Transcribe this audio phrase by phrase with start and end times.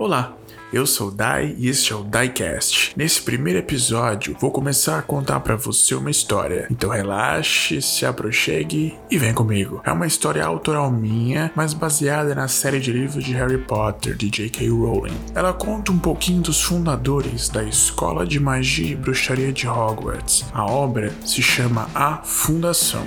[0.00, 0.34] Olá,
[0.72, 2.94] eu sou o Dai e este é o Diecast.
[2.96, 6.66] Nesse primeiro episódio, vou começar a contar para você uma história.
[6.70, 9.82] Então relaxe, se aproxime e vem comigo.
[9.84, 14.30] É uma história autoral minha, mas baseada na série de livros de Harry Potter de
[14.30, 14.70] J.K.
[14.70, 15.20] Rowling.
[15.34, 20.46] Ela conta um pouquinho dos fundadores da Escola de Magia e Bruxaria de Hogwarts.
[20.54, 23.06] A obra se chama A Fundação.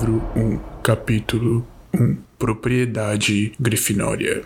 [0.00, 4.42] Livro 1, Capítulo 1 Propriedade Grifinória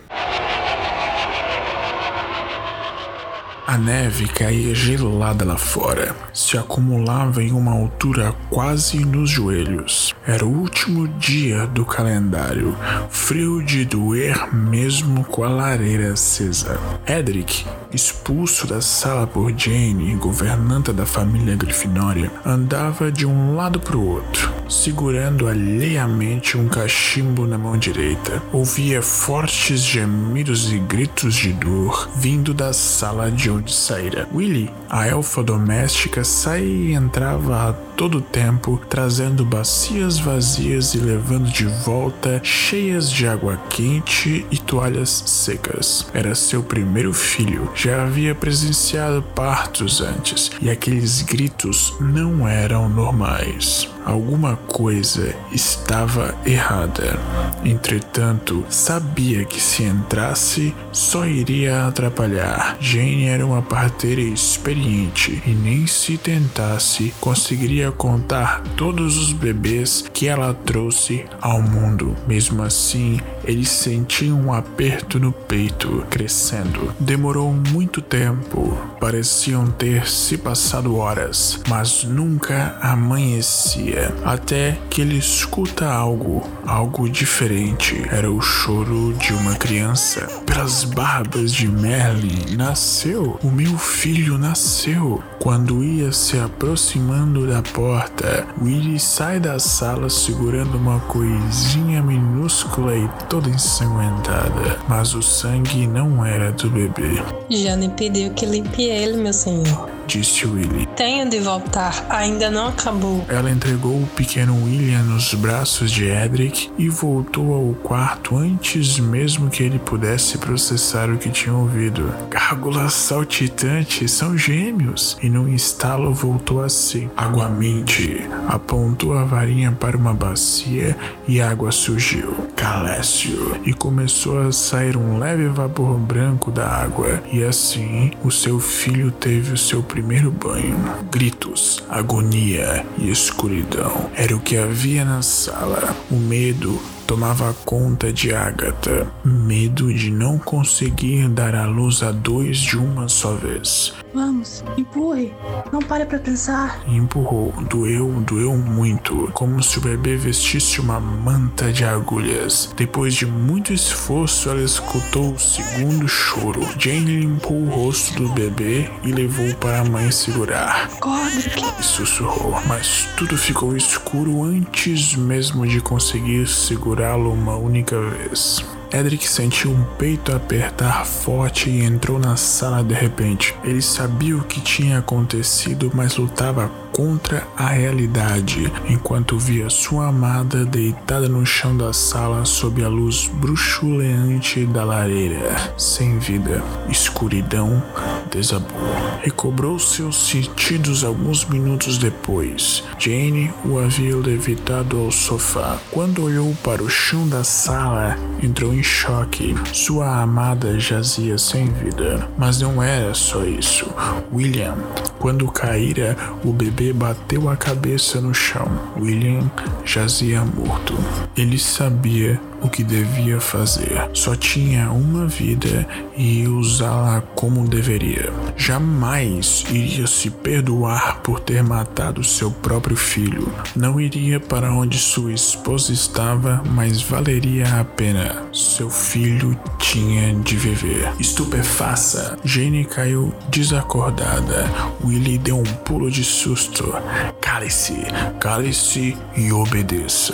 [3.65, 10.13] A neve caía gelada lá fora, se acumulava em uma altura quase nos joelhos.
[10.25, 12.77] Era o último dia do calendário,
[13.09, 16.79] frio de doer mesmo com a lareira acesa.
[17.07, 17.65] Edric,
[17.95, 24.07] expulso da sala por Jane, governanta da família Grifinória, andava de um lado para o
[24.07, 28.43] outro, segurando alheiamente um cachimbo na mão direita.
[28.51, 34.27] Ouvia fortes gemidos e gritos de dor vindo da sala de onde saíra.
[34.33, 41.49] Willy, a elfa doméstica, saía e entrava a todo tempo, trazendo bacias vazias e levando
[41.49, 46.07] de volta cheias de água quente e toalhas secas.
[46.13, 47.71] Era seu primeiro filho.
[47.75, 53.94] Já havia presenciado partos antes e aqueles gritos não eram normais.
[54.05, 57.19] Alguma coisa estava errada.
[57.63, 62.77] Entretanto, sabia que se entrasse só iria atrapalhar.
[62.79, 70.27] Jane era uma parteira experiente e nem se tentasse conseguiria contar todos os bebês que
[70.27, 72.15] ela trouxe ao mundo.
[72.27, 76.93] Mesmo assim, ele sentia um aperto no peito crescendo.
[76.99, 85.17] Demorou muito tempo, pareciam ter se passado horas, mas nunca amanhecia dia, até que ele
[85.17, 88.05] escuta algo, algo diferente.
[88.11, 90.27] Era o choro de uma criança.
[90.45, 93.39] Pelas barbas de Merlin, nasceu.
[93.41, 95.23] O meu filho nasceu.
[95.39, 103.07] Quando ia se aproximando da porta, Willy sai da sala segurando uma coisinha minúscula e
[103.29, 104.79] toda ensanguentada.
[104.87, 107.21] Mas o sangue não era do bebê.
[107.49, 110.84] Já me pediu que limpe ele, meu senhor disse Willy.
[110.95, 113.25] Tenho de voltar, ainda não acabou.
[113.27, 119.49] Ela entregou o pequeno William nos braços de Edric e voltou ao quarto antes mesmo
[119.49, 122.13] que ele pudesse processar o que tinha ouvido.
[122.29, 125.17] Gárgulas saltitantes são gêmeos!
[125.21, 127.09] E num estalo voltou a si.
[127.17, 130.95] Aguamente apontou a varinha para uma bacia
[131.27, 132.33] e água surgiu.
[132.55, 137.21] Calécio e começou a sair um leve vapor branco da água.
[137.33, 140.84] E assim o seu filho teve o seu primeiro banho.
[141.11, 145.95] Gritos, agonia e escuridão era o que havia na sala.
[146.11, 152.57] O medo tomava conta de Agatha, medo de não conseguir dar à luz a dois
[152.57, 153.93] de uma só vez.
[154.15, 155.33] Vamos, empurre,
[155.73, 156.81] não pare para pensar.
[156.87, 162.73] Empurrou, doeu, doeu muito, como se o bebê vestisse uma manta de agulhas.
[162.77, 166.61] Depois de muito esforço, ela escutou o segundo choro.
[166.79, 170.89] Jane limpou o rosto do bebê e levou para a mãe segurar.
[171.01, 171.61] Godric!
[171.77, 178.63] E sussurrou, mas tudo ficou escuro antes mesmo de conseguir segurá-lo uma única vez.
[178.95, 183.53] Edric sentiu um peito apertar forte e entrou na sala de repente.
[183.61, 190.63] Ele sabia o que tinha acontecido, mas lutava contra a realidade, enquanto via sua amada
[190.63, 196.63] deitada no chão da sala sob a luz bruxuleante da lareira, sem vida.
[196.89, 197.83] Escuridão
[198.31, 198.95] desabou.
[199.21, 202.83] Recobrou seus sentidos alguns minutos depois.
[202.97, 205.77] Jane o havia levitado ao sofá.
[205.91, 209.53] Quando olhou para o chão da sala, entrou em choque.
[209.73, 212.29] Sua amada jazia sem vida.
[212.37, 213.89] Mas não era só isso.
[214.31, 214.77] William,
[215.19, 218.67] quando caíra, o bebê bateu a cabeça no chão.
[218.97, 219.49] William
[219.83, 220.93] jazia morto.
[221.35, 224.09] Ele sabia o que devia fazer.
[224.13, 228.31] Só tinha uma vida e usá-la como deveria.
[228.57, 233.51] Jamais iria se perdoar por ter matado seu próprio filho.
[233.75, 238.43] Não iria para onde sua esposa estava, mas valeria a pena.
[238.51, 241.11] Seu filho tinha de viver.
[241.19, 244.65] Estupefaça, Jane caiu desacordada.
[245.03, 246.93] Willie deu um pulo de susto.
[247.39, 247.95] Cale-se,
[248.39, 250.33] cale-se e obedeça.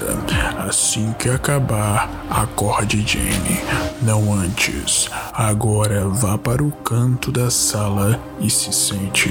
[0.67, 3.59] Assim que acabar, acorde Jane,
[4.01, 5.09] não antes.
[5.33, 9.29] Agora vá para o canto da sala e se sente.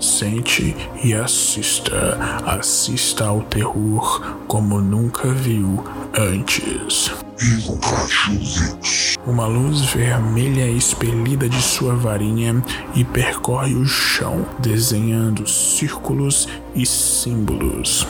[0.00, 2.18] Sente e assista.
[2.46, 5.84] Assista ao terror como nunca viu
[6.16, 7.10] antes.
[9.26, 12.62] Uma luz vermelha expelida de sua varinha
[12.94, 18.06] e percorre o chão, desenhando círculos e símbolos.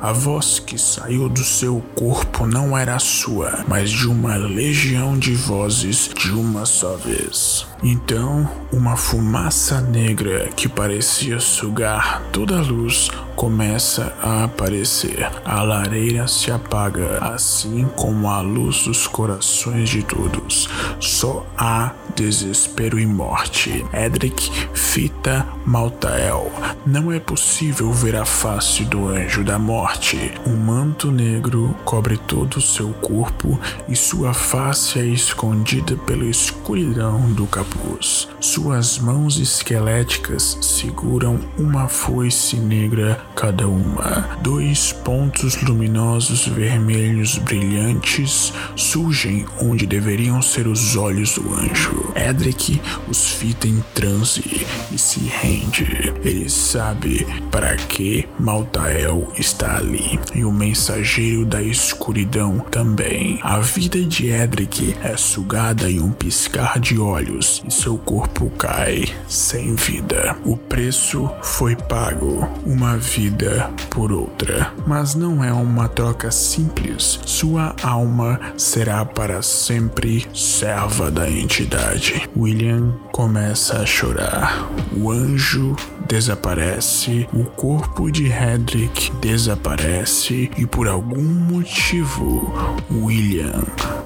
[0.00, 5.34] A voz que saiu do seu corpo não era sua, mas de uma legião de
[5.34, 7.66] vozes de uma só vez.
[7.82, 15.30] Então, uma fumaça negra que parecia sugar toda a luz começa a aparecer.
[15.44, 20.68] A lareira se apaga, assim como a luz dos corações de todos.
[20.98, 23.86] Só há desespero e morte.
[23.92, 26.50] Edric fita Maltael.
[26.84, 30.32] Não é possível ver a face do anjo da morte.
[30.44, 37.20] Um manto negro cobre todo o seu corpo e sua face é escondida pela escuridão
[37.34, 38.28] do capuz.
[38.40, 44.36] Suas mãos esqueléticas seguram uma foice negra cada uma.
[44.42, 52.07] Dois pontos luminosos vermelhos brilhantes surgem onde deveriam ser os olhos do anjo.
[52.16, 56.12] Edric os fita em transe e se rende.
[56.24, 63.38] Ele sabe para que Maltael está ali e o mensageiro da escuridão também.
[63.42, 69.04] A vida de Edric é sugada em um piscar de olhos e seu corpo cai
[69.28, 70.36] sem vida.
[70.44, 72.48] O preço foi pago.
[72.64, 74.72] Uma vida por outra.
[74.86, 77.20] Mas não é uma troca simples.
[77.24, 81.97] Sua alma será para sempre serva da entidade.
[82.36, 84.68] William começa a chorar.
[84.96, 92.52] O anjo desaparece, o corpo de Hedrick desaparece e por algum motivo
[92.90, 93.64] William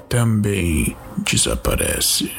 [0.09, 2.33] também desaparece.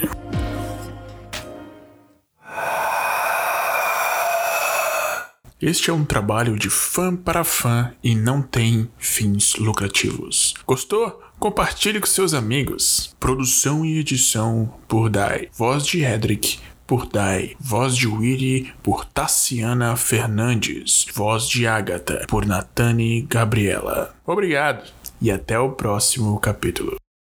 [5.62, 10.54] Este é um trabalho de fã para fã e não tem fins lucrativos.
[10.68, 11.23] Gostou?
[11.44, 13.13] Compartilhe com seus amigos.
[13.19, 15.50] Produção e edição por Dai.
[15.51, 16.57] Voz de Hedrick
[16.88, 17.57] por Dai.
[17.60, 21.06] Voz de Willy por Tassiana Fernandes.
[21.13, 24.16] Voz de Agatha por Natane Gabriela.
[24.25, 24.90] Obrigado
[25.22, 27.03] e até o próximo capítulo.